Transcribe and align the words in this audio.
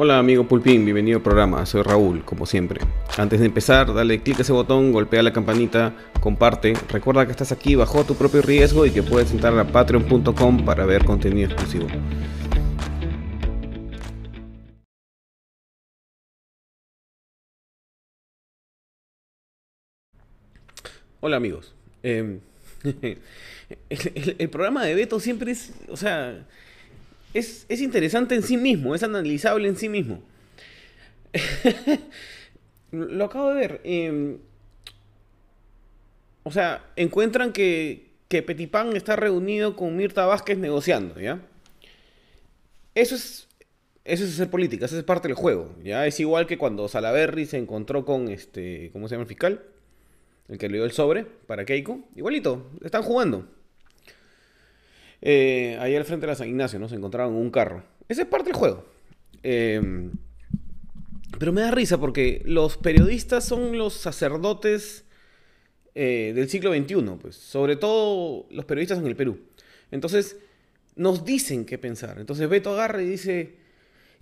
Hola 0.00 0.20
amigo 0.20 0.46
Pulpín, 0.46 0.84
bienvenido 0.84 1.16
al 1.16 1.24
programa, 1.24 1.66
soy 1.66 1.82
Raúl, 1.82 2.24
como 2.24 2.46
siempre. 2.46 2.80
Antes 3.16 3.40
de 3.40 3.46
empezar, 3.46 3.92
dale 3.92 4.22
clic 4.22 4.38
a 4.38 4.42
ese 4.42 4.52
botón, 4.52 4.92
golpea 4.92 5.24
la 5.24 5.32
campanita, 5.32 5.92
comparte, 6.20 6.74
recuerda 6.88 7.26
que 7.26 7.32
estás 7.32 7.50
aquí 7.50 7.74
bajo 7.74 8.04
tu 8.04 8.14
propio 8.14 8.40
riesgo 8.40 8.86
y 8.86 8.92
que 8.92 9.02
puedes 9.02 9.32
entrar 9.32 9.58
a 9.58 9.64
patreon.com 9.64 10.64
para 10.64 10.86
ver 10.86 11.04
contenido 11.04 11.50
exclusivo. 11.50 11.88
Hola 21.18 21.38
amigos. 21.38 21.74
Eh, 22.84 23.18
el, 23.90 24.36
el 24.38 24.50
programa 24.50 24.84
de 24.84 24.94
Beto 24.94 25.18
siempre 25.18 25.50
es, 25.50 25.74
o 25.88 25.96
sea, 25.96 26.46
es, 27.34 27.66
interesante 27.80 28.34
en 28.34 28.42
sí 28.42 28.56
mismo, 28.56 28.94
es 28.94 29.02
analizable 29.02 29.68
en 29.68 29.76
sí 29.76 29.88
mismo. 29.88 30.22
Lo 32.90 33.24
acabo 33.26 33.50
de 33.50 33.54
ver. 33.54 33.80
Em, 33.84 34.38
o 36.42 36.50
sea, 36.50 36.84
encuentran 36.96 37.52
que, 37.52 38.12
que 38.28 38.42
Petipán 38.42 38.96
está 38.96 39.16
reunido 39.16 39.76
con 39.76 39.96
Mirta 39.96 40.26
Vázquez 40.26 40.58
negociando, 40.58 41.20
¿ya? 41.20 41.42
Eso 42.94 43.14
es, 43.14 43.48
eso 44.04 44.24
es 44.24 44.32
hacer 44.32 44.48
política, 44.48 44.86
eso 44.86 44.96
es 44.96 45.04
parte 45.04 45.28
del 45.28 45.36
juego, 45.36 45.74
¿ya? 45.84 46.06
Es 46.06 46.18
igual 46.20 46.46
que 46.46 46.56
cuando 46.56 46.88
Salaberry 46.88 47.46
se 47.46 47.58
encontró 47.58 48.04
con 48.04 48.28
este, 48.28 48.90
¿cómo 48.92 49.08
se 49.08 49.14
llama 49.14 49.22
el 49.24 49.28
fiscal? 49.28 49.62
El 50.48 50.56
que 50.56 50.68
le 50.68 50.78
dio 50.78 50.84
el 50.86 50.92
sobre 50.92 51.24
para 51.24 51.66
Keiko. 51.66 52.00
Igualito, 52.16 52.70
están 52.82 53.02
jugando. 53.02 53.46
Eh, 55.20 55.76
ahí 55.80 55.96
al 55.96 56.04
frente 56.04 56.26
de 56.26 56.32
la 56.32 56.36
San 56.36 56.48
Ignacio, 56.48 56.78
¿no? 56.78 56.88
Se 56.88 56.94
encontraban 56.94 57.34
en 57.34 57.40
un 57.40 57.50
carro. 57.50 57.82
Esa 58.08 58.22
es 58.22 58.28
parte 58.28 58.50
del 58.50 58.56
juego. 58.56 58.84
Em, 59.42 60.12
pero 61.38 61.52
me 61.52 61.60
da 61.60 61.70
risa 61.70 61.98
porque 61.98 62.42
los 62.44 62.76
periodistas 62.76 63.44
son 63.44 63.76
los 63.76 63.94
sacerdotes 63.94 65.04
eh, 65.94 66.32
del 66.34 66.48
siglo 66.48 66.72
XXI, 66.72 66.94
pues. 67.20 67.36
Sobre 67.36 67.76
todo 67.76 68.46
los 68.50 68.64
periodistas 68.64 68.98
en 68.98 69.06
el 69.06 69.16
Perú. 69.16 69.38
Entonces, 69.90 70.36
nos 70.96 71.24
dicen 71.24 71.64
qué 71.64 71.78
pensar. 71.78 72.18
Entonces 72.18 72.48
Beto 72.48 72.72
agarra 72.72 73.02
y 73.02 73.06
dice, 73.06 73.56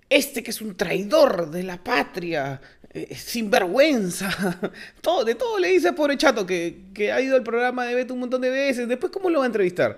este 0.09 0.43
que 0.43 0.51
es 0.51 0.61
un 0.61 0.75
traidor 0.75 1.51
de 1.51 1.63
la 1.63 1.83
patria, 1.83 2.61
eh, 2.91 3.15
sinvergüenza. 3.15 4.71
todo, 5.01 5.25
de 5.25 5.35
todo 5.35 5.59
le 5.59 5.69
dice 5.69 5.89
a 5.89 5.95
pobre 5.95 6.17
chato 6.17 6.45
que, 6.45 6.85
que 6.93 7.11
ha 7.11 7.21
ido 7.21 7.35
al 7.35 7.43
programa 7.43 7.85
de 7.85 7.95
Beto 7.95 8.13
un 8.13 8.21
montón 8.21 8.41
de 8.41 8.49
veces. 8.49 8.87
Después, 8.87 9.11
¿cómo 9.11 9.29
lo 9.29 9.39
va 9.39 9.45
a 9.45 9.47
entrevistar? 9.47 9.97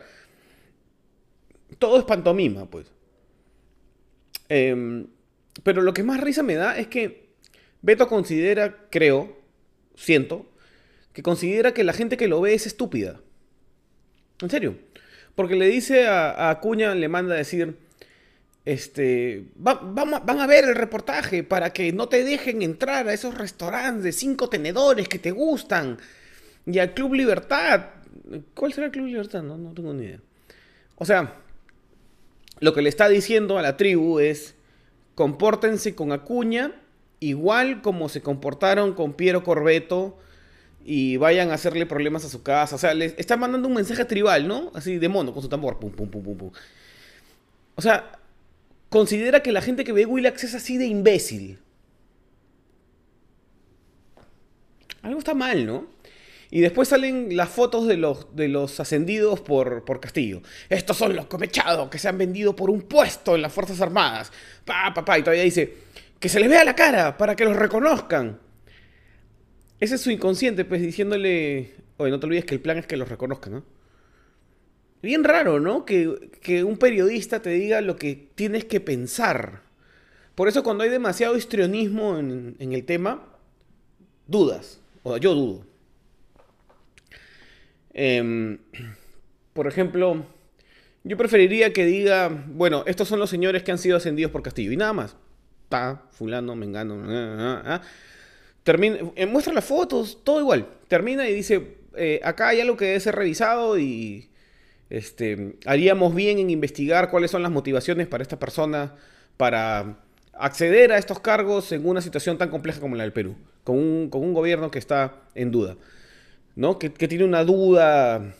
Todo 1.80 1.98
es 1.98 2.06
pantomima, 2.06 2.66
pues. 2.70 2.88
Em, 4.50 5.08
pero 5.64 5.82
lo 5.82 5.94
que 5.94 6.04
más 6.04 6.22
risa 6.22 6.44
me 6.44 6.56
da 6.56 6.78
es 6.78 6.88
que 6.88 7.30
Beto 7.82 8.08
considera, 8.08 8.88
creo, 8.90 9.38
siento, 9.96 10.46
que 11.14 11.24
considera 11.24 11.74
que 11.74 11.84
la 11.84 11.94
gente 11.94 12.18
que 12.18 12.28
lo 12.28 12.42
ve 12.42 12.54
es 12.54 12.68
estúpida. 12.68 13.20
En 14.42 14.50
serio. 14.50 14.78
Porque 15.36 15.56
le 15.56 15.68
dice 15.68 16.08
a, 16.08 16.50
Acuña, 16.50 16.94
le 16.96 17.08
manda 17.08 17.36
a 17.36 17.38
decir, 17.38 17.78
este, 18.66 19.46
van 19.56 20.40
a 20.40 20.48
ver 20.48 20.66
el 20.66 20.76
reportaje 20.76 21.44
para 21.44 21.72
que 21.72 21.94
no 21.94 22.10
te 22.10 22.24
dejen 22.24 22.62
entrar 22.62 23.08
a 23.08 23.14
esos 23.14 23.38
restaurantes 23.38 24.04
de 24.04 24.12
cinco 24.12 24.50
tenedores 24.50 25.08
que 25.08 25.20
te 25.20 25.32
gustan. 25.32 25.98
Y 26.66 26.80
al 26.80 26.94
Club 26.94 27.14
Libertad. 27.14 27.86
¿Cuál 28.54 28.74
será 28.74 28.88
el 28.88 28.92
Club 28.92 29.08
Libertad? 29.08 29.42
No, 29.42 29.58
no 29.58 29.74
tengo 29.74 29.94
ni 29.94 30.06
idea. 30.06 30.20
O 30.96 31.06
sea, 31.06 31.36
lo 32.60 32.74
que 32.74 32.82
le 32.82 32.90
está 32.90 33.10
diciendo 33.10 33.58
a 33.58 33.62
la 33.62 33.78
tribu 33.78 34.20
es, 34.20 34.56
compórtense 35.16 35.96
con 35.96 36.12
Acuña 36.12 36.74
igual 37.20 37.82
como 37.82 38.10
se 38.10 38.22
comportaron 38.22 38.94
con 38.94 39.14
Piero 39.14 39.44
Corbeto 39.44 40.18
y 40.86 41.18
vayan 41.18 41.52
a 41.52 41.56
hacerle 41.56 41.86
problemas 41.86 42.26
a 42.26 42.30
su 42.30 42.42
casa. 42.44 42.76
O 42.76 42.80
sea, 42.80 42.94
le 42.94 43.14
está 43.18 43.38
mandando 43.38 43.68
un 43.68 43.76
mensaje 43.76 44.06
tribal, 44.06 44.48
¿no? 44.48 44.72
Así 44.74 44.98
de 44.98 45.10
mono, 45.10 45.34
con 45.34 45.42
su 45.44 45.50
tambor. 45.50 45.80
Pum, 45.80 45.92
pum, 45.92 46.10
pum, 46.10 46.24
pum, 46.24 46.38
pum. 46.38 46.52
O 47.76 47.82
sea, 47.82 48.12
considera 48.90 49.42
que 49.42 49.52
la 49.52 49.62
gente 49.62 49.84
que 49.84 49.92
ve 49.92 50.06
Willax 50.06 50.46
es 50.46 50.56
así 50.56 50.78
de 50.78 50.86
imbécil. 50.86 51.60
Algo 55.02 55.20
está 55.20 55.34
mal, 55.34 55.66
¿no? 55.66 55.88
Y 56.52 56.62
después 56.62 56.88
salen 56.88 57.38
las 57.38 57.50
fotos 57.50 57.86
de 57.88 57.98
los, 57.98 58.36
de 58.36 58.48
los 58.48 58.80
ascendidos 58.80 59.40
por, 59.40 59.86
por 59.86 60.00
Castillo. 60.00 60.42
Estos 60.68 60.98
son 60.98 61.16
los 61.16 61.28
comechados 61.28 61.90
que 61.90 62.00
se 62.00 62.08
han 62.10 62.18
vendido 62.18 62.56
por 62.56 62.72
un 62.72 62.82
puesto 62.82 63.36
en 63.36 63.44
las 63.44 63.54
Fuerzas 63.54 63.80
Armadas. 63.82 64.32
Pa, 64.66 64.92
pa, 64.94 65.06
pa. 65.06 65.20
Y 65.20 65.24
todavía 65.24 65.44
dice, 65.44 65.76
que 66.20 66.28
se 66.28 66.40
les 66.40 66.50
vea 66.50 66.64
la 66.64 66.76
cara 66.76 67.18
para 67.18 67.36
que 67.36 67.46
los 67.46 67.56
reconozcan. 67.56 68.40
Ese 69.80 69.96
es 69.96 70.02
su 70.02 70.10
inconsciente, 70.10 70.66
pues 70.66 70.82
diciéndole, 70.82 71.72
oye, 71.98 72.12
no 72.12 72.20
te 72.20 72.26
olvides 72.26 72.46
que 72.46 72.56
el 72.56 72.62
plan 72.62 72.78
es 72.78 72.88
que 72.88 72.98
los 72.98 73.08
reconozcan, 73.08 73.54
¿no? 73.54 73.64
Bien 75.02 75.24
raro, 75.24 75.62
¿no? 75.62 75.86
Que, 75.86 76.32
que 76.42 76.66
un 76.66 76.78
periodista 76.78 77.42
te 77.42 77.52
diga 77.52 77.80
lo 77.80 77.96
que 77.96 78.28
tienes 78.36 78.66
que 78.66 78.82
pensar. 78.82 79.62
Por 80.36 80.50
eso 80.50 80.64
cuando 80.64 80.84
hay 80.84 80.90
demasiado 80.90 81.38
histrionismo 81.38 82.18
en, 82.18 82.58
en 82.60 82.74
el 82.74 82.84
tema, 82.84 83.24
dudas. 84.28 84.82
O 85.04 85.16
yo 85.16 85.34
dudo. 85.34 85.69
Em, 88.02 88.60
por 89.52 89.68
ejemplo, 89.68 90.26
yo 91.04 91.18
preferiría 91.18 91.74
que 91.74 91.86
diga, 91.86 92.30
bueno, 92.48 92.86
estos 92.88 93.10
son 93.10 93.20
los 93.20 93.30
señores 93.30 93.62
que 93.62 93.74
han 93.74 93.78
sido 93.78 93.98
ascendidos 93.98 94.32
por 94.32 94.42
Castillo 94.42 94.72
y 94.72 94.78
nada 94.78 94.94
más. 94.94 95.18
Ta, 95.68 96.04
fulano, 96.12 96.56
mengano. 96.56 97.04
Ah, 97.06 97.62
ah, 97.66 97.82
Termina, 98.64 99.00
eh, 99.18 99.26
muestra 99.26 99.54
las 99.54 99.66
fotos, 99.66 100.24
todo 100.24 100.40
igual. 100.40 100.66
Termina 100.88 101.28
y 101.28 101.34
dice, 101.34 101.76
eh, 101.98 102.22
acá 102.24 102.48
hay 102.48 102.62
algo 102.62 102.78
que 102.78 102.86
debe 102.86 103.02
ser 103.02 103.16
revisado 103.16 103.78
y 103.78 104.30
este, 104.90 105.58
haríamos 105.66 106.16
bien 106.16 106.40
en 106.40 106.50
investigar 106.50 107.10
cuáles 107.12 107.32
son 107.32 107.44
las 107.44 107.52
motivaciones 107.52 108.08
para 108.08 108.24
esta 108.24 108.40
persona 108.40 108.96
para 109.36 110.00
acceder 110.34 110.94
a 110.94 110.98
estos 110.98 111.20
cargos 111.20 111.74
en 111.74 111.86
una 111.86 112.00
situación 112.00 112.38
tan 112.38 112.50
compleja 112.50 112.80
como 112.80 112.96
la 112.96 113.04
del 113.04 113.12
Perú, 113.12 113.36
con 113.66 113.78
un, 113.78 114.10
con 114.10 114.24
un 114.24 114.34
gobierno 114.34 114.72
que 114.72 114.80
está 114.80 115.16
en 115.36 115.52
duda. 115.52 115.76
¿No? 116.60 116.78
Que, 116.78 116.90
tiene 116.90 117.24
una 117.24 117.46
duda 117.46 118.36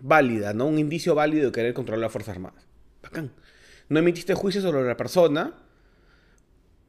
válida, 0.00 0.54
¿no? 0.54 0.66
Un 0.66 0.78
indicio 0.78 1.14
válido 1.14 1.46
de 1.46 1.52
querer 1.52 1.74
controlar 1.74 2.00
las 2.00 2.12
Fuerzas 2.12 2.34
Armadas. 2.34 2.64
Bacán. 3.02 3.30
No 3.90 3.98
emitiste 3.98 4.32
juicio 4.32 4.62
sobre 4.62 4.84
la 4.84 4.96
persona, 4.96 5.52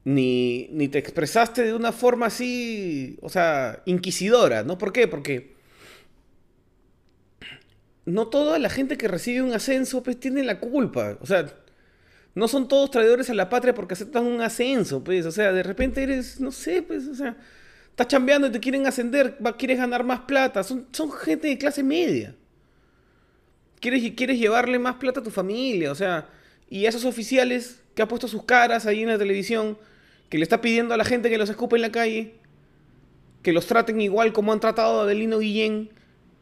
ni, 0.06 0.70
ni 0.72 0.88
te 0.88 0.98
expresaste 0.98 1.64
de 1.64 1.74
una 1.74 1.92
forma 1.92 2.28
así, 2.28 3.20
o 3.22 3.28
sea, 3.28 3.84
inquisidora, 3.88 4.64
¿no? 4.64 4.78
¿Por 4.78 4.94
qué? 4.94 5.10
Porque 5.10 5.58
no 8.06 8.28
toda 8.28 8.58
la 8.58 8.70
gente 8.70 8.98
que 8.98 9.10
recibe 9.10 9.42
un 9.42 9.52
ascenso 9.52 10.02
pues 10.02 10.18
tiene 10.18 10.44
la 10.44 10.62
culpa. 10.62 11.18
O 11.20 11.26
sea, 11.26 11.46
no 12.36 12.48
son 12.48 12.70
todos 12.70 12.90
traidores 12.90 13.30
a 13.30 13.34
la 13.34 13.50
patria 13.50 13.74
porque 13.74 13.96
aceptan 13.96 14.26
un 14.26 14.40
ascenso, 14.40 15.04
pues. 15.04 15.26
O 15.26 15.32
sea, 15.34 15.52
de 15.52 15.62
repente 15.62 16.04
eres, 16.04 16.40
no 16.40 16.54
sé, 16.54 16.82
pues, 16.84 17.06
o 17.10 17.16
sea, 17.16 17.36
Estás 18.00 18.12
chambeando 18.12 18.48
y 18.48 18.52
te 18.52 18.62
quieren 18.62 18.88
ascender, 18.88 19.38
quieres 19.58 19.78
ganar 19.78 20.06
más 20.06 20.22
plata. 20.22 20.64
Son, 20.64 20.88
son 20.94 21.12
gente 21.12 21.50
de 21.50 21.58
clase 21.58 21.84
media. 21.84 22.34
Quieres, 23.82 24.14
quieres 24.16 24.40
llevarle 24.40 24.80
más 24.80 24.96
plata 24.96 25.20
a 25.20 25.24
tu 25.24 25.32
familia, 25.32 25.92
o 25.92 25.96
sea, 25.96 26.30
y 26.70 26.86
esos 26.86 27.04
oficiales 27.04 27.82
que 27.96 28.02
ha 28.02 28.08
puesto 28.08 28.30
sus 28.30 28.44
caras 28.46 28.86
ahí 28.86 29.02
en 29.02 29.10
la 29.10 29.18
televisión, 29.18 29.78
que 30.30 30.38
le 30.38 30.44
está 30.44 30.62
pidiendo 30.62 30.94
a 30.94 30.98
la 30.98 31.04
gente 31.04 31.30
que 31.30 31.38
los 31.38 31.50
escupe 31.50 31.76
en 31.76 31.82
la 31.82 31.92
calle, 31.92 32.36
que 33.42 33.52
los 33.52 33.66
traten 33.66 34.00
igual 34.00 34.32
como 34.32 34.54
han 34.54 34.62
tratado 34.62 35.02
a 35.02 35.04
Adelino 35.04 35.40
Guillén, 35.40 35.90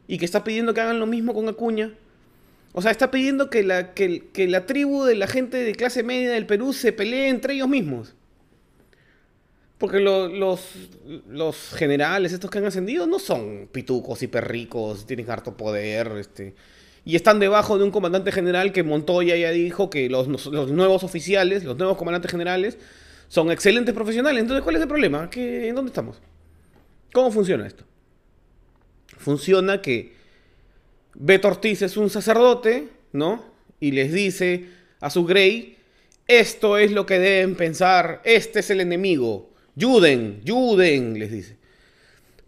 y 0.06 0.18
que 0.18 0.26
está 0.26 0.44
pidiendo 0.44 0.74
que 0.74 0.80
hagan 0.80 1.00
lo 1.00 1.08
mismo 1.08 1.34
con 1.34 1.48
Acuña. 1.48 1.92
O 2.72 2.82
sea, 2.82 2.92
está 2.92 3.10
pidiendo 3.10 3.50
que 3.50 3.64
la, 3.64 3.94
que, 3.94 4.28
que 4.32 4.46
la 4.46 4.64
tribu 4.64 5.02
de 5.02 5.16
la 5.16 5.26
gente 5.26 5.56
de 5.56 5.74
clase 5.74 6.04
media 6.04 6.30
del 6.30 6.46
Perú 6.46 6.72
se 6.72 6.92
pelee 6.92 7.30
entre 7.30 7.54
ellos 7.54 7.68
mismos. 7.68 8.14
Porque 9.78 10.00
los, 10.00 10.60
generales, 11.74 12.32
estos 12.32 12.50
que 12.50 12.58
han 12.58 12.66
ascendido, 12.66 13.06
no 13.06 13.18
son 13.18 13.68
pitucos 13.70 14.22
y 14.22 14.26
perricos, 14.26 15.06
tienen 15.06 15.30
harto 15.30 15.56
poder, 15.56 16.12
este, 16.18 16.54
y 17.04 17.14
están 17.14 17.38
debajo 17.38 17.78
de 17.78 17.84
un 17.84 17.92
comandante 17.92 18.32
general 18.32 18.72
que 18.72 18.82
Montoya 18.82 19.36
ya 19.36 19.50
dijo 19.50 19.88
que 19.88 20.10
los, 20.10 20.26
los 20.26 20.70
nuevos 20.72 21.04
oficiales, 21.04 21.62
los 21.64 21.78
nuevos 21.78 21.96
comandantes 21.96 22.30
generales, 22.30 22.76
son 23.28 23.50
excelentes 23.50 23.94
profesionales. 23.94 24.40
Entonces, 24.40 24.64
¿cuál 24.64 24.76
es 24.76 24.82
el 24.82 24.88
problema? 24.88 25.30
¿Qué, 25.30 25.68
¿En 25.68 25.74
dónde 25.74 25.90
estamos? 25.90 26.20
¿Cómo 27.12 27.30
funciona 27.30 27.66
esto? 27.66 27.84
Funciona 29.16 29.80
que 29.80 30.12
Beto 31.14 31.48
Ortiz 31.48 31.82
es 31.82 31.96
un 31.96 32.10
sacerdote, 32.10 32.88
¿no? 33.12 33.44
Y 33.80 33.92
les 33.92 34.12
dice 34.12 34.66
a 35.00 35.10
su 35.10 35.24
Grey, 35.24 35.76
esto 36.26 36.78
es 36.78 36.92
lo 36.92 37.06
que 37.06 37.18
deben 37.18 37.54
pensar, 37.54 38.20
este 38.24 38.60
es 38.60 38.70
el 38.70 38.80
enemigo. 38.80 39.47
Juden, 39.78 40.42
Juden, 40.46 41.18
les 41.18 41.30
dice. 41.30 41.56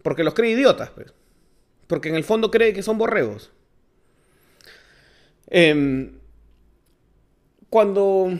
Porque 0.03 0.23
los 0.23 0.33
cree 0.33 0.51
idiotas, 0.51 0.89
pues. 0.91 1.13
Porque 1.87 2.09
en 2.09 2.15
el 2.15 2.23
fondo 2.23 2.51
cree 2.51 2.73
que 2.73 2.83
son 2.83 2.97
borregos. 2.97 3.51
Em, 5.47 6.13
cuando 7.69 8.31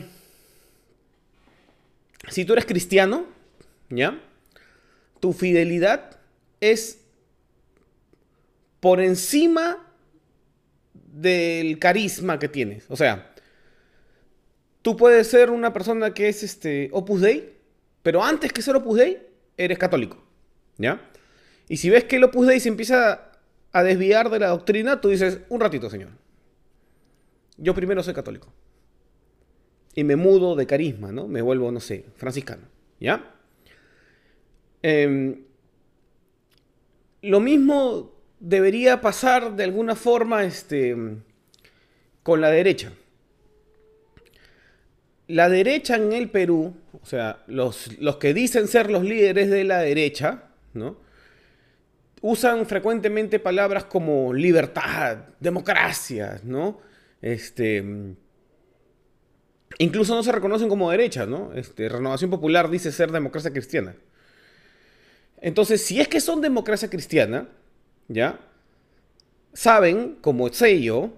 si 2.28 2.44
tú 2.44 2.52
eres 2.52 2.66
cristiano, 2.66 3.26
¿ya? 3.90 4.20
Tu 5.20 5.32
fidelidad 5.32 6.18
es 6.60 7.00
por 8.80 9.00
encima 9.00 9.78
del 10.94 11.78
carisma 11.78 12.38
que 12.38 12.48
tienes. 12.48 12.86
O 12.88 12.96
sea, 12.96 13.34
tú 14.82 14.96
puedes 14.96 15.26
ser 15.28 15.50
una 15.50 15.72
persona 15.72 16.14
que 16.14 16.28
es 16.28 16.42
este 16.42 16.88
Opus 16.92 17.20
Dei, 17.20 17.51
pero 18.02 18.22
antes 18.22 18.52
que 18.52 18.62
ser 18.62 18.76
Opus 18.76 18.98
Dei, 18.98 19.18
eres 19.56 19.78
católico. 19.78 20.22
¿Ya? 20.78 21.10
Y 21.68 21.76
si 21.76 21.90
ves 21.90 22.04
que 22.04 22.16
el 22.16 22.24
Opus 22.24 22.46
Dei 22.46 22.60
se 22.60 22.68
empieza 22.68 23.32
a 23.72 23.82
desviar 23.82 24.30
de 24.30 24.38
la 24.38 24.48
doctrina, 24.48 25.00
tú 25.00 25.08
dices, 25.08 25.40
un 25.48 25.60
ratito, 25.60 25.88
señor. 25.88 26.10
Yo 27.56 27.74
primero 27.74 28.02
soy 28.02 28.14
católico. 28.14 28.52
Y 29.94 30.04
me 30.04 30.16
mudo 30.16 30.56
de 30.56 30.66
carisma, 30.66 31.12
¿no? 31.12 31.28
Me 31.28 31.42
vuelvo, 31.42 31.70
no 31.70 31.80
sé, 31.80 32.06
franciscano. 32.16 32.62
¿Ya? 32.98 33.34
Em, 34.82 35.44
lo 37.22 37.40
mismo 37.40 38.12
debería 38.40 39.00
pasar 39.00 39.54
de 39.54 39.64
alguna 39.64 39.94
forma 39.94 40.44
este, 40.44 40.96
con 42.22 42.40
la 42.40 42.50
derecha. 42.50 42.92
La 45.32 45.48
derecha 45.48 45.96
en 45.96 46.12
el 46.12 46.30
Perú, 46.30 46.74
o 47.00 47.06
sea, 47.06 47.42
los, 47.46 47.98
los 47.98 48.16
que 48.16 48.34
dicen 48.34 48.68
ser 48.68 48.90
los 48.90 49.02
líderes 49.02 49.48
de 49.50 49.64
la 49.64 49.78
derecha, 49.78 50.44
¿no? 50.74 50.96
usan 52.22 52.66
frecuentemente 52.66 53.40
palabras 53.40 53.84
como 53.84 54.32
libertad, 54.32 55.18
democracia, 55.40 56.40
¿no? 56.44 56.80
Este, 57.20 57.84
incluso 59.78 60.14
no 60.14 60.22
se 60.22 60.32
reconocen 60.32 60.68
como 60.68 60.90
derecha, 60.90 61.26
¿no? 61.26 61.52
Este, 61.52 61.88
Renovación 61.88 62.30
Popular 62.30 62.70
dice 62.70 62.92
ser 62.92 63.10
democracia 63.10 63.52
cristiana. 63.52 63.96
Entonces, 65.40 65.84
si 65.84 66.00
es 66.00 66.06
que 66.06 66.20
son 66.20 66.40
democracia 66.40 66.88
cristiana, 66.88 67.48
¿ya? 68.06 68.38
Saben, 69.52 70.16
como 70.20 70.48
sé 70.52 70.80
yo, 70.80 71.12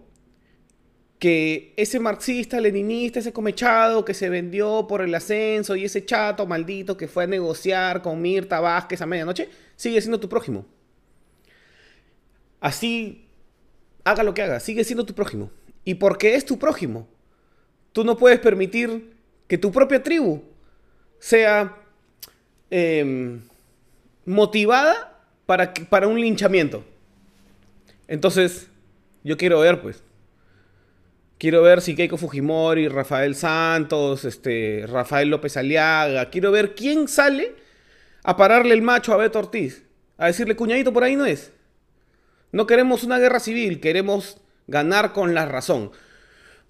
que 1.25 1.73
ese 1.79 2.01
marxista, 2.01 2.61
leninista, 2.61 3.19
ese 3.19 3.33
comechado 3.33 4.05
que 4.05 4.13
se 4.13 4.29
vendió 4.29 4.87
por 4.87 5.01
el 5.01 5.15
ascenso 5.15 5.75
y 5.75 5.87
ese 5.87 6.05
chato 6.05 6.47
maldito 6.47 6.99
que 6.99 7.09
fue 7.09 7.25
a 7.25 7.27
negociar 7.27 8.03
con 8.03 8.21
Mirta 8.21 8.61
Vázquez 8.61 9.01
a 9.01 9.07
medianoche, 9.07 9.49
sigue 9.75 10.03
siendo 10.03 10.21
tu 10.21 10.29
prójimo. 10.29 10.67
Así, 12.61 13.27
haga 14.05 14.23
lo 14.23 14.35
que 14.35 14.43
haga, 14.43 14.61
sigue 14.61 14.85
siendo 14.85 15.07
tu 15.07 15.15
prójimo. 15.15 15.51
Y 15.83 15.95
porque 15.95 16.35
es 16.35 16.45
tu 16.45 16.59
prójimo, 16.59 17.09
tú 17.93 18.05
no 18.05 18.19
puedes 18.19 18.39
permitir 18.39 19.15
que 19.49 19.57
tu 19.57 19.73
propia 19.73 20.03
tribu 20.03 20.43
sea 21.21 21.75
em, 22.69 23.41
motivada 24.27 25.23
para, 25.47 25.73
para 25.73 26.07
un 26.07 26.21
linchamiento. 26.21 26.85
Entonces, 28.09 28.69
yo 29.23 29.39
quiero 29.39 29.61
ver, 29.61 29.81
pues. 29.81 30.03
Quiero 31.39 31.63
ver 31.63 31.81
si 31.81 31.95
Keiko 31.95 32.17
Fujimori, 32.17 32.89
Rafael 32.89 33.35
Santos, 33.35 34.25
este, 34.25 34.85
Rafael 34.87 35.29
López 35.29 35.57
Aliaga. 35.57 36.31
Quiero 36.31 36.51
ver 36.53 36.75
quién 36.75 37.09
sale 37.09 37.55
a 38.23 38.37
pararle 38.37 38.75
el 38.75 38.83
macho 38.83 39.13
a 39.13 39.17
Beto 39.17 39.41
Ortiz. 39.41 39.85
A 40.17 40.27
decirle, 40.27 40.57
cuñadito, 40.57 40.93
por 40.93 41.05
ahí 41.05 41.17
no 41.17 41.27
es. 41.27 41.53
No 42.53 42.67
queremos 42.67 43.03
una 43.03 43.19
guerra 43.19 43.41
civil, 43.41 43.81
queremos 43.81 44.39
ganar 44.69 45.13
con 45.13 45.35
la 45.35 45.45
razón. 45.45 45.91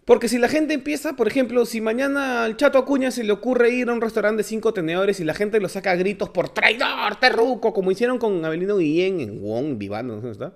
Porque 0.05 0.28
si 0.28 0.38
la 0.38 0.49
gente 0.49 0.75
empieza, 0.75 1.14
por 1.14 1.28
ejemplo, 1.28 1.64
si 1.64 1.81
mañana 1.81 2.44
al 2.44 2.56
Chato 2.56 2.78
Acuña 2.78 3.11
se 3.11 3.25
le 3.25 3.32
ocurre 3.32 3.70
ir 3.70 3.88
a 3.88 3.93
un 3.93 4.00
restaurante 4.00 4.38
de 4.38 4.49
cinco 4.49 4.75
tenedores 4.75 5.20
y 5.20 5.25
la 5.25 5.34
gente 5.34 5.61
lo 5.61 5.69
saca 5.69 5.93
a 5.93 5.96
gritos 5.96 6.28
por 6.28 6.50
traidor, 6.50 7.16
terruco, 7.20 7.72
como 7.72 7.90
hicieron 7.90 8.19
con 8.19 8.44
Abelino 8.44 8.76
Guillén 8.76 9.20
en 9.20 9.43
Wong, 9.43 9.78
Vivano, 9.78 10.20
no 10.20 10.31
está. 10.31 10.52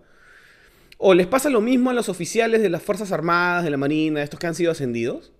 O 0.99 1.15
les 1.15 1.27
pasa 1.27 1.49
lo 1.49 1.61
mismo 1.61 1.91
a 1.91 1.95
los 1.95 2.09
oficiales 2.11 2.61
de 2.61 2.69
las 2.69 2.83
Fuerzas 2.83 3.13
Armadas, 3.13 3.65
de 3.65 3.71
la 3.71 3.77
Marina, 3.79 4.23
estos 4.23 4.39
que 4.39 4.47
han 4.47 4.55
sido 4.55 4.73
ascendidos. 4.73 5.33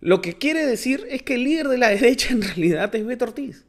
Lo 0.00 0.20
que 0.20 0.36
quiere 0.36 0.66
decir 0.66 1.06
es 1.08 1.22
que 1.22 1.36
el 1.36 1.44
líder 1.44 1.68
de 1.68 1.78
la 1.78 1.88
derecha 1.90 2.32
en 2.32 2.42
realidad 2.42 2.94
es 2.94 3.06
Beto 3.06 3.24
Ortiz 3.24 3.64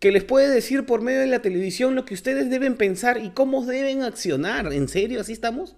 que 0.00 0.10
les 0.10 0.24
puede 0.24 0.48
decir 0.48 0.86
por 0.86 1.02
medio 1.02 1.20
de 1.20 1.26
la 1.26 1.42
televisión 1.42 1.94
lo 1.94 2.06
que 2.06 2.14
ustedes 2.14 2.48
deben 2.48 2.76
pensar 2.76 3.22
y 3.22 3.30
cómo 3.30 3.66
deben 3.66 4.02
accionar. 4.02 4.72
¿En 4.72 4.88
serio? 4.88 5.20
¿Así 5.20 5.32
estamos? 5.32 5.76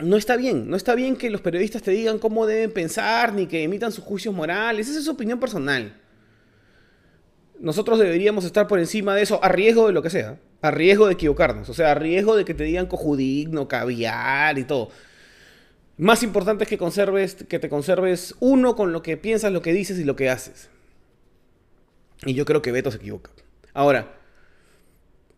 No 0.00 0.16
está 0.16 0.36
bien, 0.36 0.70
no 0.70 0.76
está 0.76 0.94
bien 0.94 1.16
que 1.16 1.30
los 1.30 1.40
periodistas 1.40 1.82
te 1.82 1.90
digan 1.90 2.20
cómo 2.20 2.46
deben 2.46 2.70
pensar 2.70 3.32
ni 3.32 3.46
que 3.46 3.64
emitan 3.64 3.90
sus 3.90 4.04
juicios 4.04 4.32
morales. 4.32 4.88
Esa 4.88 5.00
es 5.00 5.04
su 5.06 5.10
opinión 5.10 5.40
personal. 5.40 6.00
Nosotros 7.60 7.98
deberíamos 7.98 8.44
estar 8.44 8.66
por 8.66 8.78
encima 8.78 9.14
de 9.14 9.22
eso 9.22 9.42
a 9.42 9.48
riesgo 9.48 9.86
de 9.86 9.92
lo 9.92 10.02
que 10.02 10.10
sea, 10.10 10.38
a 10.60 10.70
riesgo 10.70 11.06
de 11.06 11.14
equivocarnos, 11.14 11.68
o 11.68 11.74
sea, 11.74 11.92
a 11.92 11.94
riesgo 11.94 12.36
de 12.36 12.44
que 12.44 12.54
te 12.54 12.64
digan 12.64 12.86
cojudigno, 12.86 13.68
caviar 13.68 14.58
y 14.58 14.64
todo. 14.64 14.90
Más 15.98 16.22
importante 16.22 16.64
es 16.64 16.70
que, 16.70 16.76
conserves, 16.76 17.36
que 17.48 17.58
te 17.58 17.70
conserves 17.70 18.34
uno 18.40 18.76
con 18.76 18.92
lo 18.92 19.02
que 19.02 19.16
piensas, 19.16 19.52
lo 19.52 19.62
que 19.62 19.72
dices 19.72 19.98
y 19.98 20.04
lo 20.04 20.14
que 20.14 20.28
haces. 20.28 20.68
Y 22.24 22.34
yo 22.34 22.44
creo 22.44 22.60
que 22.60 22.72
Beto 22.72 22.90
se 22.90 22.98
equivoca. 22.98 23.30
Ahora, 23.72 24.14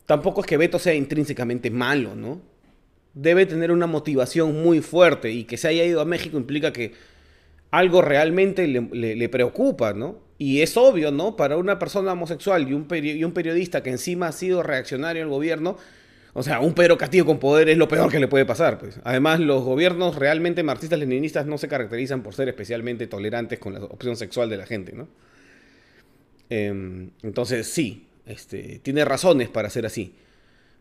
tampoco 0.07 0.41
es 0.41 0.47
que 0.47 0.57
Beto 0.57 0.79
sea 0.79 0.95
intrínsecamente 0.95 1.71
malo, 1.71 2.17
¿no? 2.17 2.41
Debe 3.15 3.47
tener 3.47 3.71
una 3.71 3.87
motivación 3.87 4.63
muy 4.63 4.81
fuerte 4.81 5.31
y 5.31 5.45
que 5.45 5.57
se 5.57 5.69
haya 5.69 5.85
ido 5.85 6.01
a 6.01 6.05
México 6.05 6.37
implica 6.37 6.73
que 6.73 6.93
algo 7.71 8.03
realmente 8.03 8.67
le, 8.67 9.29
preocupa, 9.29 9.93
¿no? 9.93 10.19
Y 10.39 10.63
es 10.63 10.77
obvio, 10.77 11.11
¿no? 11.11 11.37
Para 11.37 11.57
una 11.57 11.79
persona 11.79 12.13
homosexual 12.13 12.69
y 12.69 12.73
un, 12.73 12.87
y 12.91 13.25
un 13.25 13.33
periodista 13.33 13.83
que 13.83 13.91
encima 13.91 14.29
ha 14.29 14.33
sido 14.33 14.63
reaccionario 14.63 15.23
al 15.25 15.29
gobierno, 15.29 15.77
o 16.35 16.43
sea, 16.45 16.61
un 16.61 16.73
Pedro 16.73 16.97
Castillo 16.97 17.27
con 17.27 17.41
poder 17.41 17.69
es 17.69 17.77
lo 17.77 17.89
peor 17.89 18.11
que 18.13 18.21
le 18.21 18.29
puede 18.29 18.47
pasar. 18.47 18.79
Pues. 18.79 19.01
Además, 19.03 19.41
los 19.41 19.65
gobiernos 19.65 20.15
realmente 20.15 20.63
marxistas-leninistas 20.63 21.47
no 21.47 21.59
se 21.59 21.67
caracterizan 21.67 22.23
por 22.23 22.35
ser 22.35 22.49
especialmente 22.49 23.09
tolerantes 23.09 23.59
con 23.59 23.75
la 23.75 23.85
opción 23.85 24.17
sexual 24.17 24.49
de 24.49 24.57
la 24.57 24.65
gente, 24.65 24.93
¿no? 24.93 25.09
Em, 26.51 27.11
entonces, 27.23 27.67
sí, 27.67 28.07
este, 28.27 28.79
tiene 28.83 29.05
razones 29.05 29.49
para 29.49 29.69
ser 29.69 29.87
así. 29.87 30.15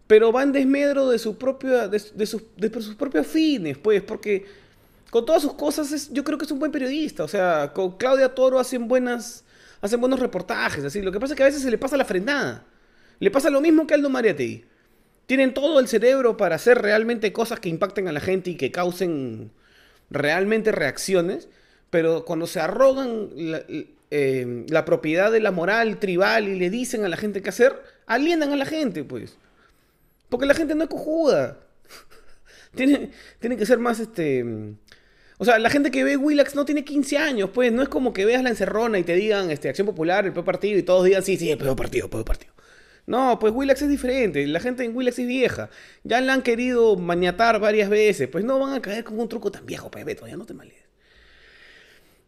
Pero 0.06 0.32
va 0.32 0.44
en 0.44 0.52
desmedro 0.52 1.10
de, 1.10 1.20
su 1.20 1.38
propio, 1.38 1.90
de, 1.90 2.26
sus, 2.26 2.44
propios 2.98 3.28
fines, 3.28 3.78
pues, 3.78 4.02
porque 4.02 4.46
con 5.10 5.26
todas 5.26 5.42
sus 5.42 5.54
cosas 5.54 6.10
yo 6.14 6.24
creo 6.24 6.38
que 6.38 6.46
es 6.46 6.52
un 6.52 6.60
buen 6.60 6.72
periodista. 6.72 7.24
O 7.24 7.28
sea, 7.28 7.72
con 7.74 7.98
Claudia 7.98 8.34
Toro 8.34 8.60
hacen, 8.60 8.88
buenas, 8.88 9.44
hacen 9.82 10.00
buenos 10.00 10.20
reportajes, 10.20 10.84
así. 10.84 11.02
Lo 11.02 11.12
que 11.12 11.20
pasa 11.20 11.34
es 11.34 11.38
que 11.38 11.44
a 11.44 11.48
veces 11.48 11.62
se 11.62 11.72
le 11.72 11.78
pasa 11.78 11.98
la 11.98 12.06
frenada. 12.06 12.66
Le 13.20 13.32
pasa 13.32 13.50
lo 13.50 13.62
mismo 13.62 13.88
que 13.88 13.94
Aldo 13.94 14.10
Mariategui. 14.10 14.66
Tienen 15.26 15.54
todo 15.54 15.80
el 15.80 15.88
cerebro 15.88 16.38
para 16.38 16.56
hacer 16.56 16.82
realmente 16.82 17.34
cosas 17.34 17.60
que 17.60 17.70
impacten 17.70 18.08
a 18.08 18.12
la 18.12 18.20
gente 18.20 18.52
y 18.52 18.56
que 18.56 18.72
causen 18.72 19.52
realmente 20.10 20.72
reacciones, 20.72 21.50
pero 21.90 22.24
cuando 22.24 22.48
se 22.48 22.60
arrogan 22.60 23.30
la, 23.36 23.62
eh, 24.10 24.66
propiedad 24.86 25.32
de 25.32 25.42
la 25.42 25.52
moral 25.52 26.00
tribal 26.00 26.48
y 26.48 26.58
le 26.58 26.70
dicen 26.70 27.04
a 27.04 27.10
la 27.10 27.18
gente 27.18 27.42
qué 27.42 27.50
hacer, 27.50 27.76
alienan 28.06 28.54
a 28.54 28.56
la 28.56 28.66
gente, 28.66 29.04
pues. 29.04 29.38
Porque 30.30 30.46
la 30.46 30.54
gente 30.54 30.76
no 30.76 30.84
es 30.84 30.90
cojuda. 30.90 31.60
tiene, 32.76 33.12
tiene 33.40 33.58
que 33.58 33.66
ser 33.66 33.80
más 33.80 34.00
este. 34.00 34.46
O 35.38 35.46
sea, 35.46 35.60
la 35.60 35.70
gente 35.70 35.92
que 35.92 36.04
ve 36.04 36.18
Willax 36.18 36.56
no 36.56 36.66
tiene 36.66 36.84
15 36.84 37.18
años, 37.18 37.50
pues 37.54 37.72
no 37.72 37.84
es 37.84 37.90
como 37.90 38.12
que 38.12 38.26
veas 38.26 38.42
la 38.42 38.50
encerrona 38.50 38.98
y 38.98 39.04
te 39.04 39.14
digan 39.16 39.52
este, 39.52 39.70
Acción 39.70 39.86
Popular, 39.86 40.26
el 40.26 40.34
peor 40.34 40.46
partido, 40.46 40.80
y 40.80 40.84
todos 40.84 41.06
digan, 41.06 41.24
sí, 41.24 41.38
sí, 41.38 41.52
el 41.52 41.58
peor 41.58 41.76
partido, 41.76 42.06
el 42.06 42.10
peor 42.10 42.26
partido. 42.26 42.54
No, 43.08 43.40
pues 43.40 43.54
Willax 43.54 43.84
es 43.84 43.90
diferente. 43.90 44.46
La 44.48 44.60
gente 44.60 44.84
en 44.84 44.96
Willax 44.96 45.18
es 45.20 45.28
vieja. 45.28 45.70
Ya 46.04 46.20
la 46.20 46.34
han 46.34 46.42
querido 46.42 46.98
maniatar 46.98 47.58
varias 47.60 47.90
veces. 47.90 48.28
Pues 48.28 48.44
no 48.44 48.60
van 48.60 48.74
a 48.74 48.82
caer 48.82 49.06
con 49.06 49.18
un 49.18 49.30
truco 49.30 49.50
tan 49.50 49.66
viejo, 49.66 49.90
pues 49.90 50.04
Beto, 50.04 50.28
ya 50.28 50.36
no 50.36 50.46
te 50.46 50.54
males. 50.54 50.76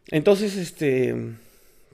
Entonces, 0.08 0.56
este. 0.56 1.36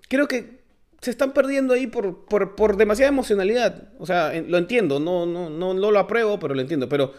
Creo 0.08 0.28
que 0.28 0.60
se 1.02 1.10
están 1.10 1.34
perdiendo 1.34 1.74
ahí 1.74 1.88
por, 1.88 2.26
por, 2.26 2.78
demasiada 2.78 3.10
emocionalidad. 3.10 3.90
O 3.98 4.06
sea, 4.06 4.32
lo 4.48 4.58
entiendo, 4.60 5.00
no, 5.00 5.26
no, 5.26 5.50
no, 5.50 5.74
no 5.74 5.92
lo 5.92 6.00
apruebo, 6.00 6.40
pero 6.40 6.54
lo 6.54 6.62
entiendo. 6.62 6.88
Pero 6.88 7.14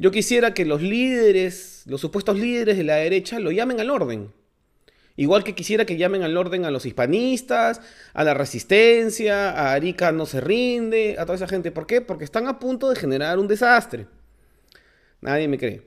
yo 0.00 0.10
quisiera 0.10 0.54
que 0.54 0.64
los 0.64 0.80
líderes, 0.80 1.82
los 1.84 2.00
supuestos 2.00 2.38
líderes 2.38 2.78
de 2.78 2.84
la 2.84 2.94
derecha, 2.94 3.38
lo 3.38 3.50
llamen 3.50 3.80
al 3.80 3.90
orden. 3.90 4.32
Igual 5.14 5.44
que 5.44 5.54
quisiera 5.54 5.84
que 5.84 5.98
llamen 5.98 6.22
al 6.22 6.38
orden 6.38 6.64
a 6.64 6.70
los 6.70 6.86
hispanistas, 6.86 7.82
a 8.14 8.24
la 8.24 8.32
resistencia, 8.32 9.50
a 9.50 9.74
Arica 9.74 10.10
no 10.10 10.24
se 10.24 10.40
rinde, 10.40 11.16
a 11.18 11.26
toda 11.26 11.36
esa 11.36 11.46
gente. 11.46 11.70
¿Por 11.70 11.86
qué? 11.86 12.00
Porque 12.00 12.24
están 12.24 12.48
a 12.48 12.58
punto 12.58 12.88
de 12.88 12.96
generar 12.96 13.38
un 13.38 13.46
desastre. 13.46 14.06
Nadie 15.20 15.48
me 15.48 15.58
cree. 15.58 15.82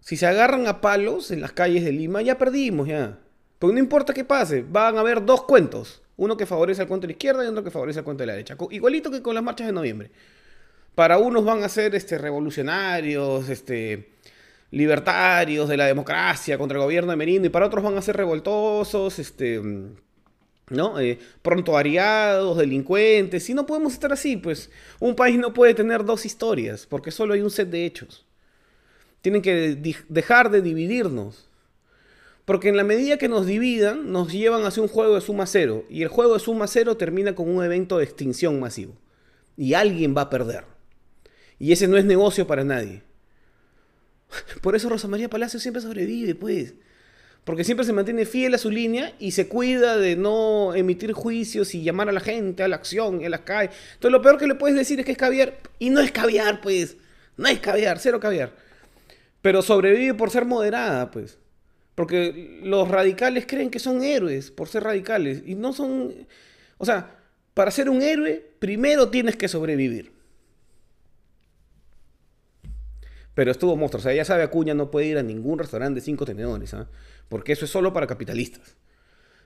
Si 0.00 0.16
se 0.16 0.24
agarran 0.24 0.66
a 0.66 0.80
palos 0.80 1.30
en 1.30 1.42
las 1.42 1.52
calles 1.52 1.84
de 1.84 1.92
Lima, 1.92 2.22
ya 2.22 2.38
perdimos, 2.38 2.88
ya. 2.88 3.18
Pero 3.58 3.74
no 3.74 3.78
importa 3.78 4.14
qué 4.14 4.24
pase, 4.24 4.64
van 4.66 4.96
a 4.96 5.00
haber 5.00 5.22
dos 5.22 5.42
cuentos. 5.42 6.00
Uno 6.16 6.38
que 6.38 6.46
favorece 6.46 6.80
al 6.80 6.88
cuento 6.88 7.06
de 7.06 7.08
la 7.08 7.12
izquierda 7.12 7.44
y 7.44 7.48
otro 7.48 7.62
que 7.62 7.70
favorece 7.70 7.98
al 7.98 8.06
cuento 8.06 8.22
de 8.22 8.28
la 8.28 8.32
derecha. 8.32 8.56
Igualito 8.70 9.10
que 9.10 9.20
con 9.20 9.34
las 9.34 9.44
marchas 9.44 9.66
de 9.66 9.74
noviembre. 9.74 10.10
Para 10.96 11.18
unos 11.18 11.44
van 11.44 11.62
a 11.62 11.68
ser 11.68 11.94
este, 11.94 12.16
revolucionarios, 12.16 13.50
este, 13.50 14.08
libertarios 14.70 15.68
de 15.68 15.76
la 15.76 15.84
democracia 15.84 16.56
contra 16.56 16.78
el 16.78 16.84
gobierno 16.84 17.10
de 17.10 17.16
Merino 17.16 17.44
y 17.44 17.50
para 17.50 17.66
otros 17.66 17.84
van 17.84 17.98
a 17.98 18.02
ser 18.02 18.16
revoltosos, 18.16 19.18
este, 19.18 19.60
¿no? 20.70 20.98
Eh, 20.98 21.18
pronto 21.42 21.72
variados, 21.72 22.56
delincuentes, 22.56 23.50
y 23.50 23.52
no 23.52 23.66
podemos 23.66 23.92
estar 23.92 24.10
así, 24.10 24.38
pues 24.38 24.70
un 24.98 25.14
país 25.14 25.38
no 25.38 25.52
puede 25.52 25.74
tener 25.74 26.02
dos 26.02 26.24
historias, 26.24 26.86
porque 26.86 27.10
solo 27.10 27.34
hay 27.34 27.42
un 27.42 27.50
set 27.50 27.68
de 27.68 27.84
hechos. 27.84 28.24
Tienen 29.20 29.42
que 29.42 29.76
dejar 30.08 30.50
de 30.50 30.62
dividirnos. 30.62 31.46
Porque 32.46 32.70
en 32.70 32.76
la 32.78 32.84
medida 32.84 33.18
que 33.18 33.28
nos 33.28 33.44
dividan, 33.44 34.12
nos 34.12 34.32
llevan 34.32 34.64
hacia 34.64 34.82
un 34.82 34.88
juego 34.88 35.16
de 35.16 35.20
suma 35.20 35.46
cero. 35.46 35.84
Y 35.90 36.04
el 36.04 36.08
juego 36.08 36.34
de 36.34 36.40
suma 36.40 36.68
cero 36.68 36.96
termina 36.96 37.34
con 37.34 37.50
un 37.50 37.62
evento 37.62 37.98
de 37.98 38.04
extinción 38.04 38.60
masivo. 38.60 38.94
Y 39.56 39.74
alguien 39.74 40.16
va 40.16 40.22
a 40.22 40.30
perder. 40.30 40.75
Y 41.58 41.72
ese 41.72 41.88
no 41.88 41.96
es 41.96 42.04
negocio 42.04 42.46
para 42.46 42.64
nadie. 42.64 43.02
Por 44.62 44.76
eso 44.76 44.88
Rosa 44.88 45.08
María 45.08 45.30
Palacio 45.30 45.60
siempre 45.60 45.82
sobrevive, 45.82 46.34
pues. 46.34 46.74
Porque 47.44 47.62
siempre 47.62 47.86
se 47.86 47.92
mantiene 47.92 48.26
fiel 48.26 48.54
a 48.54 48.58
su 48.58 48.70
línea 48.70 49.14
y 49.20 49.30
se 49.30 49.46
cuida 49.46 49.96
de 49.96 50.16
no 50.16 50.74
emitir 50.74 51.12
juicios 51.12 51.76
y 51.76 51.82
llamar 51.82 52.08
a 52.08 52.12
la 52.12 52.18
gente 52.18 52.64
a 52.64 52.68
la 52.68 52.74
acción 52.74 53.24
a 53.24 53.28
las 53.28 53.42
calles. 53.42 53.74
Entonces 53.94 54.10
lo 54.10 54.20
peor 54.20 54.36
que 54.36 54.48
le 54.48 54.56
puedes 54.56 54.76
decir 54.76 54.98
es 54.98 55.06
que 55.06 55.12
es 55.12 55.18
caviar. 55.18 55.56
Y 55.78 55.90
no 55.90 56.00
es 56.00 56.10
caviar, 56.10 56.60
pues. 56.60 56.96
No 57.36 57.46
es 57.46 57.60
caviar, 57.60 58.00
cero 58.00 58.18
caviar. 58.18 58.52
Pero 59.42 59.62
sobrevive 59.62 60.14
por 60.14 60.30
ser 60.30 60.44
moderada, 60.44 61.10
pues. 61.12 61.38
Porque 61.94 62.58
los 62.64 62.88
radicales 62.88 63.46
creen 63.46 63.70
que 63.70 63.78
son 63.78 64.02
héroes 64.02 64.50
por 64.50 64.66
ser 64.68 64.82
radicales. 64.82 65.42
Y 65.46 65.54
no 65.54 65.72
son... 65.72 66.26
O 66.78 66.84
sea, 66.84 67.16
para 67.54 67.70
ser 67.70 67.88
un 67.88 68.02
héroe, 68.02 68.44
primero 68.58 69.08
tienes 69.08 69.36
que 69.36 69.46
sobrevivir. 69.46 70.10
Pero 73.36 73.50
estuvo 73.50 73.76
monstruo. 73.76 74.00
O 74.00 74.02
sea, 74.02 74.14
ya 74.14 74.24
sabe, 74.24 74.44
Acuña 74.44 74.72
no 74.72 74.90
puede 74.90 75.08
ir 75.08 75.18
a 75.18 75.22
ningún 75.22 75.58
restaurante 75.58 76.00
de 76.00 76.00
cinco 76.00 76.24
tenedores. 76.24 76.72
¿ah? 76.72 76.88
Porque 77.28 77.52
eso 77.52 77.66
es 77.66 77.70
solo 77.70 77.92
para 77.92 78.06
capitalistas. 78.06 78.76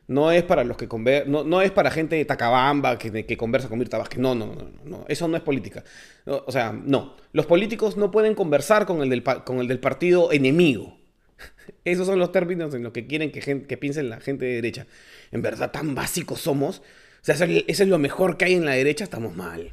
No 0.06 0.30
es 0.30 0.44
para 0.44 0.62
los 0.62 0.76
que 0.76 0.86
no, 1.26 1.42
no, 1.42 1.60
es 1.60 1.72
para 1.72 1.90
gente 1.90 2.14
de 2.14 2.24
Tacabamba 2.24 2.98
que, 2.98 3.26
que 3.26 3.36
conversa 3.36 3.68
con 3.68 3.80
Mirta 3.80 3.98
Vázquez. 3.98 4.20
No, 4.20 4.36
no, 4.36 4.46
no, 4.54 4.70
no. 4.84 5.04
Eso 5.08 5.26
no 5.26 5.36
es 5.36 5.42
política. 5.42 5.82
o 6.24 6.52
sea, 6.52 6.72
no. 6.72 7.16
Los 7.32 7.46
políticos 7.46 7.96
no 7.96 8.12
pueden 8.12 8.36
conversar 8.36 8.86
con 8.86 9.02
el 9.02 9.24
con 9.24 9.58
el 9.58 9.66
del 9.66 9.80
partido 9.80 10.30
enemigo. 10.30 10.96
Esos 11.84 12.06
son 12.06 12.20
los 12.20 12.30
términos 12.30 12.72
en 12.74 12.84
los 12.84 12.92
que 12.92 13.08
quieren 13.08 13.32
que, 13.32 13.40
que 13.40 13.76
piensen 13.76 14.08
la 14.08 14.20
gente 14.20 14.44
de 14.44 14.54
derecha. 14.54 14.86
En 15.32 15.42
verdad, 15.42 15.72
tan 15.72 15.96
básicos 15.96 16.40
somos. 16.40 16.78
O 16.78 17.24
sea, 17.24 17.34
eso 17.34 17.82
es 17.82 17.88
lo 17.88 17.98
mejor 17.98 18.36
que 18.36 18.44
hay 18.44 18.54
en 18.54 18.64
la 18.64 18.72
derecha. 18.72 19.02
Estamos 19.02 19.34
mal. 19.34 19.72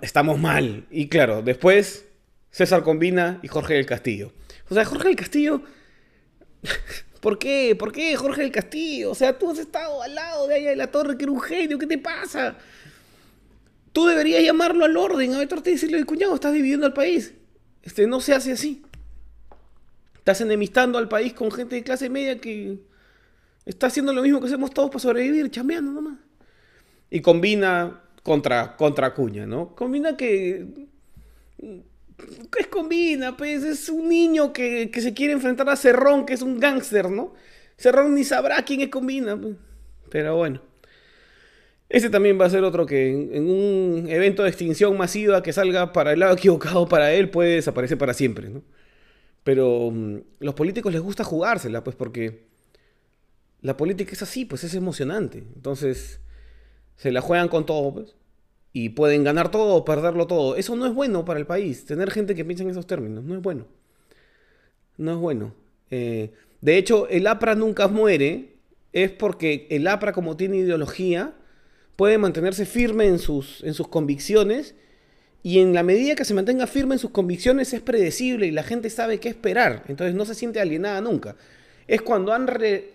estamos 0.00 0.38
mal. 0.38 0.86
Y 0.90 1.08
claro, 1.08 1.42
después 1.42 2.09
César 2.50 2.82
Combina 2.82 3.40
y 3.42 3.48
Jorge 3.48 3.74
del 3.74 3.86
Castillo. 3.86 4.32
O 4.68 4.74
sea, 4.74 4.84
Jorge 4.84 5.08
del 5.08 5.16
Castillo... 5.16 5.62
¿Por 7.20 7.38
qué? 7.38 7.76
¿Por 7.78 7.92
qué 7.92 8.16
Jorge 8.16 8.42
del 8.42 8.50
Castillo? 8.50 9.10
O 9.10 9.14
sea, 9.14 9.38
tú 9.38 9.50
has 9.50 9.58
estado 9.58 10.02
al 10.02 10.14
lado 10.14 10.46
de 10.46 10.54
allá 10.54 10.70
de 10.70 10.76
la 10.76 10.90
torre, 10.90 11.18
que 11.18 11.24
era 11.24 11.32
un 11.32 11.40
genio. 11.40 11.78
¿Qué 11.78 11.86
te 11.86 11.98
pasa? 11.98 12.56
Tú 13.92 14.06
deberías 14.06 14.42
llamarlo 14.42 14.86
al 14.86 14.96
orden. 14.96 15.34
A 15.34 15.42
y 15.42 15.46
decirle, 15.46 16.04
cuñado, 16.04 16.34
estás 16.34 16.54
dividiendo 16.54 16.86
al 16.86 16.94
país. 16.94 17.34
Este, 17.82 18.06
no 18.06 18.20
se 18.20 18.32
hace 18.32 18.52
así. 18.52 18.82
Estás 20.16 20.40
enemistando 20.40 20.98
al 20.98 21.08
país 21.08 21.34
con 21.34 21.50
gente 21.50 21.76
de 21.76 21.82
clase 21.82 22.08
media 22.08 22.40
que 22.40 22.78
está 23.66 23.88
haciendo 23.88 24.12
lo 24.12 24.22
mismo 24.22 24.40
que 24.40 24.46
hacemos 24.46 24.72
todos 24.72 24.90
para 24.90 25.00
sobrevivir, 25.00 25.50
chambeando 25.50 25.92
nomás. 25.92 26.18
Y 27.10 27.20
combina 27.20 28.00
contra, 28.22 28.76
contra 28.76 29.12
Cuña, 29.12 29.46
¿no? 29.46 29.74
Combina 29.74 30.16
que... 30.16 30.66
¿Qué 32.52 32.60
es 32.60 32.66
combina? 32.66 33.36
Pues 33.36 33.62
es 33.64 33.88
un 33.88 34.08
niño 34.08 34.52
que, 34.52 34.90
se 34.92 35.14
quiere 35.14 35.32
enfrentar 35.32 35.68
a 35.68 35.76
Cerrón, 35.76 36.26
que 36.26 36.34
es 36.34 36.42
un 36.42 36.58
gángster, 36.58 37.10
¿no? 37.10 37.34
Cerrón 37.76 38.14
ni 38.14 38.24
sabrá 38.24 38.62
quién 38.64 38.80
es 38.80 38.88
combina. 38.88 39.40
Pues. 39.40 39.56
Pero 40.10 40.36
bueno. 40.36 40.62
Ese 41.88 42.08
también 42.08 42.40
va 42.40 42.46
a 42.46 42.50
ser 42.50 42.62
otro 42.62 42.86
que 42.86 43.10
en, 43.10 43.50
un 43.50 44.06
evento 44.08 44.44
de 44.44 44.48
extinción 44.48 44.96
masiva 44.96 45.42
que 45.42 45.52
salga 45.52 45.92
para 45.92 46.12
el 46.12 46.20
lado 46.20 46.34
equivocado 46.36 46.88
para 46.88 47.12
él 47.12 47.30
puede 47.30 47.56
desaparecer 47.56 47.98
para 47.98 48.14
siempre, 48.14 48.48
¿no? 48.48 48.62
Pero 49.42 49.90
mm, 49.90 50.18
los 50.38 50.54
políticos 50.54 50.92
les 50.92 51.02
gusta 51.02 51.24
jugársela, 51.24 51.82
pues 51.82 51.96
porque 51.96 52.44
la 53.62 53.76
política 53.76 54.12
es 54.12 54.22
así, 54.22 54.44
pues 54.44 54.64
es 54.64 54.74
emocionante. 54.74 55.38
Entonces, 55.38 56.20
se 56.96 57.10
la 57.10 57.20
juegan 57.20 57.48
con 57.48 57.66
todo, 57.66 57.92
pues. 57.94 58.14
Y 58.72 58.90
pueden 58.90 59.24
ganar 59.24 59.50
todo 59.50 59.74
o 59.74 59.84
perderlo 59.84 60.26
todo. 60.26 60.56
Eso 60.56 60.76
no 60.76 60.86
es 60.86 60.94
bueno 60.94 61.24
para 61.24 61.40
el 61.40 61.46
país. 61.46 61.84
Tener 61.84 62.10
gente 62.10 62.34
que 62.34 62.44
piensa 62.44 62.62
en 62.62 62.70
esos 62.70 62.86
términos. 62.86 63.24
No 63.24 63.34
es 63.34 63.42
bueno. 63.42 63.66
No 64.96 65.12
es 65.12 65.18
bueno. 65.18 65.54
Eh, 65.90 66.32
de 66.60 66.76
hecho, 66.76 67.08
el 67.08 67.26
APRA 67.26 67.54
nunca 67.54 67.88
muere. 67.88 68.54
Es 68.92 69.10
porque 69.10 69.66
el 69.70 69.86
APRA, 69.86 70.12
como 70.12 70.36
tiene 70.36 70.58
ideología, 70.58 71.34
puede 71.96 72.18
mantenerse 72.18 72.64
firme 72.64 73.06
en 73.06 73.18
sus, 73.18 73.62
en 73.64 73.74
sus 73.74 73.88
convicciones 73.88 74.74
y 75.42 75.60
en 75.60 75.72
la 75.72 75.82
medida 75.82 76.14
que 76.14 76.24
se 76.24 76.34
mantenga 76.34 76.66
firme 76.66 76.94
en 76.94 76.98
sus 76.98 77.10
convicciones 77.10 77.72
es 77.72 77.80
predecible 77.80 78.46
y 78.46 78.50
la 78.50 78.62
gente 78.62 78.90
sabe 78.90 79.20
qué 79.20 79.28
esperar. 79.28 79.84
Entonces 79.88 80.14
no 80.14 80.24
se 80.24 80.34
siente 80.34 80.60
alienada 80.60 81.00
nunca. 81.00 81.36
Es 81.86 82.02
cuando 82.02 82.32
han, 82.32 82.48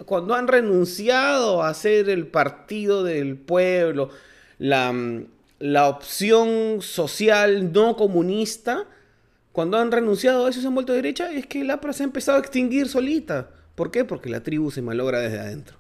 cuando 0.06 0.36
han 0.36 0.48
renunciado 0.48 1.64
a 1.64 1.74
ser 1.74 2.10
el 2.10 2.28
partido 2.28 3.04
del 3.04 3.36
pueblo, 3.38 4.10
la, 4.58 4.94
la 5.60 5.88
opción 5.88 6.82
social 6.82 7.72
no 7.72 7.96
comunista, 7.96 8.86
cuando 9.52 9.78
han 9.78 9.92
renunciado 9.92 10.46
a 10.46 10.50
eso 10.50 10.62
se 10.62 10.68
han 10.68 10.76
vuelto 10.76 10.94
a 10.94 10.98
derecha, 10.98 11.32
es 11.32 11.48
que 11.48 11.62
el 11.62 11.72
APRA 11.72 11.94
se 11.94 12.04
ha 12.04 12.06
empezado 12.06 12.38
a 12.38 12.42
extinguir 12.42 12.88
solita. 12.88 13.50
¿Por 13.76 13.92
qué? 13.92 14.06
Porque 14.06 14.30
la 14.30 14.44
tribu 14.44 14.72
se 14.72 14.82
malogra 14.82 15.20
desde 15.20 15.40
adentro. 15.40 15.78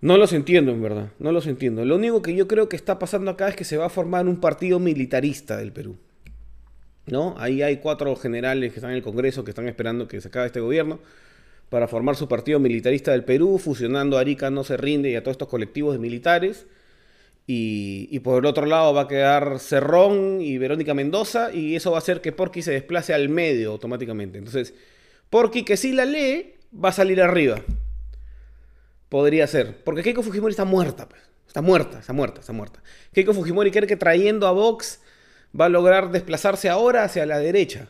No 0.00 0.16
los 0.16 0.32
entiendo, 0.32 0.70
en 0.70 0.80
verdad. 0.80 1.10
No 1.18 1.32
los 1.32 1.46
entiendo. 1.46 1.84
Lo 1.84 1.96
único 1.96 2.22
que 2.22 2.34
yo 2.34 2.46
creo 2.46 2.68
que 2.68 2.76
está 2.76 2.98
pasando 3.00 3.32
acá 3.32 3.48
es 3.48 3.56
que 3.56 3.64
se 3.64 3.76
va 3.76 3.86
a 3.86 3.90
formar 3.90 4.28
un 4.28 4.38
partido 4.38 4.78
militarista 4.78 5.56
del 5.56 5.72
Perú. 5.72 5.96
¿No? 7.06 7.34
Ahí 7.38 7.62
hay 7.62 7.78
cuatro 7.78 8.14
generales 8.16 8.72
que 8.72 8.78
están 8.78 8.90
en 8.90 8.98
el 8.98 9.02
Congreso 9.02 9.42
que 9.42 9.50
están 9.50 9.66
esperando 9.66 10.06
que 10.06 10.20
se 10.20 10.28
acabe 10.28 10.46
este 10.46 10.60
gobierno 10.60 11.00
para 11.70 11.88
formar 11.88 12.16
su 12.16 12.28
partido 12.28 12.60
militarista 12.60 13.12
del 13.12 13.24
Perú, 13.24 13.58
fusionando 13.58 14.18
a 14.18 14.20
Arica 14.20 14.50
No 14.50 14.62
Se 14.62 14.76
Rinde 14.76 15.10
y 15.10 15.16
a 15.16 15.22
todos 15.22 15.34
estos 15.34 15.48
colectivos 15.48 15.94
de 15.94 15.98
militares. 15.98 16.66
Y, 17.50 18.08
y, 18.10 18.20
por 18.20 18.40
el 18.40 18.46
otro 18.46 18.66
lado 18.66 18.92
va 18.92 19.02
a 19.02 19.08
quedar 19.08 19.58
Cerrón 19.58 20.42
y 20.42 20.58
Verónica 20.58 20.92
Mendoza, 20.92 21.50
y 21.50 21.76
eso 21.76 21.90
va 21.90 21.96
a 21.96 22.00
hacer 22.00 22.20
que 22.20 22.30
Porky 22.30 22.60
se 22.60 22.72
desplace 22.72 23.14
al 23.14 23.30
medio 23.30 23.70
automáticamente. 23.70 24.36
Entonces, 24.36 24.74
Porky, 25.30 25.64
que 25.64 25.78
sí 25.78 25.92
la 25.92 26.04
lee, 26.04 26.56
va 26.72 26.90
a 26.90 26.92
salir 26.92 27.22
arriba. 27.22 27.62
Podría 29.08 29.46
ser. 29.46 29.82
Porque 29.82 30.02
Keiko 30.02 30.22
Fujimori 30.22 30.50
está 30.50 30.66
muerta, 30.66 31.08
pues. 31.08 31.22
Está 31.46 31.62
muerta, 31.62 32.00
está 32.00 32.12
muerta, 32.12 32.40
está 32.40 32.52
muerta. 32.52 32.82
Keiko 33.14 33.32
Fujimori 33.32 33.70
cree 33.70 33.86
que 33.86 33.96
trayendo 33.96 34.46
a 34.46 34.52
Vox 34.52 35.00
va 35.58 35.64
a 35.64 35.68
lograr 35.70 36.10
desplazarse 36.10 36.68
ahora 36.68 37.04
hacia 37.04 37.24
la 37.24 37.38
derecha. 37.38 37.88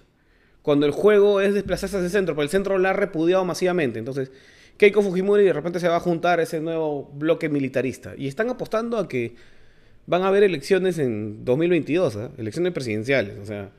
Cuando 0.63 0.87
el 0.87 0.93
juego 0.93 1.41
es 1.41 1.55
desplazarse 1.55 1.97
hacia 1.97 2.07
el 2.07 2.13
centro, 2.13 2.37
porque 2.37 2.45
el 2.45 2.51
centro 2.51 2.79
la 2.79 2.91
ha 2.91 2.93
repudiado 2.93 3.45
masivamente. 3.45 3.99
Entonces, 3.99 4.31
Keiko 4.79 5.03
Fujimori 5.03 5.45
de 5.45 5.53
repente 5.53 5.81
se 5.81 5.89
va 5.89 5.97
a 5.97 6.01
juntar 6.01 6.39
ese 6.39 6.61
nuevo 6.61 7.11
bloque 7.13 7.49
militarista. 7.49 8.15
Y 8.17 8.29
están 8.29 8.49
apostando 8.49 8.97
a 8.97 9.09
que 9.09 9.35
van 10.07 10.23
a 10.23 10.29
haber 10.29 10.45
elecciones 10.45 10.99
en 10.99 11.45
2022, 11.45 12.17
¿eh? 12.17 12.29
elecciones 12.39 12.73
presidenciales. 12.73 13.39
O 13.41 13.45
sea, 13.45 13.73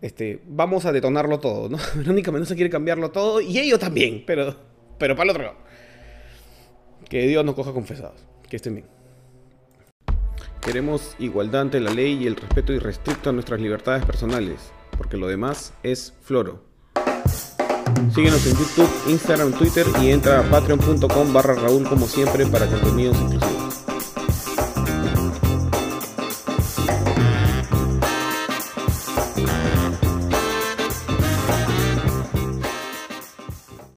este, 0.00 0.40
vamos 0.46 0.86
a 0.86 0.92
detonarlo 0.92 1.38
todo, 1.38 1.68
¿no? 1.68 1.78
Verónica 1.96 2.32
Mendoza 2.32 2.54
quiere 2.54 2.70
cambiarlo 2.70 3.10
todo 3.10 3.42
y 3.42 3.58
ellos 3.58 3.78
también, 3.78 4.24
pero, 4.26 4.56
pero 4.98 5.14
para 5.14 5.24
el 5.24 5.30
otro 5.30 5.42
lado. 5.44 5.56
Que 7.10 7.26
Dios 7.26 7.44
nos 7.44 7.54
coja 7.54 7.72
confesados. 7.72 8.24
Que 8.48 8.56
estén 8.56 8.74
bien. 8.74 8.86
Queremos 10.64 11.14
igualdad 11.18 11.62
ante 11.62 11.80
la 11.80 11.90
ley 11.90 12.22
y 12.22 12.26
el 12.26 12.36
respeto 12.36 12.72
irrestricto 12.72 13.30
a 13.30 13.32
nuestras 13.34 13.60
libertades 13.60 14.04
personales, 14.06 14.72
porque 14.96 15.18
lo 15.18 15.26
demás 15.26 15.74
es 15.82 16.14
floro. 16.22 16.67
Síguenos 18.14 18.46
en 18.46 18.56
YouTube, 18.56 18.90
Instagram, 19.08 19.52
Twitter 19.52 19.86
y 20.02 20.10
entra 20.10 20.40
a 20.40 20.50
patreon.com 20.50 21.32
barra 21.32 21.54
Raúl 21.54 21.88
como 21.88 22.06
siempre 22.06 22.46
para 22.46 22.66
contenidos 22.66 23.16
exclusivos. 23.16 23.47